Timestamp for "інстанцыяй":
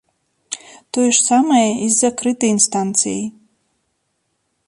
2.57-3.23